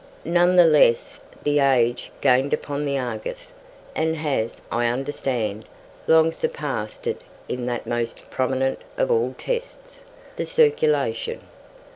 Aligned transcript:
None 0.25 0.55
the 0.55 0.65
less 0.65 1.19
"The 1.43 1.59
Age" 1.59 2.09
gained 2.21 2.55
upon 2.55 2.85
"The 2.85 2.97
Argus", 2.97 3.51
and 3.95 4.15
has, 4.15 4.55
I 4.71 4.87
understand, 4.87 5.63
long 6.07 6.31
surpassed 6.31 7.05
it 7.05 7.23
in 7.47 7.67
that 7.67 7.85
most 7.85 8.27
prominent 8.31 8.79
of 8.97 9.11
all 9.11 9.35
tests, 9.37 10.03
the 10.37 10.45
circulation. 10.47 11.41